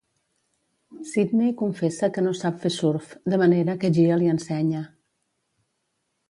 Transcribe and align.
Sydney 1.09 1.51
confessa 1.59 2.09
que 2.15 2.23
no 2.27 2.33
sap 2.39 2.57
fer 2.63 2.71
surf, 2.77 3.13
de 3.35 3.39
manera 3.43 3.77
que 3.85 3.93
Gia 3.99 4.19
li 4.23 4.31
ensenya. 4.33 4.83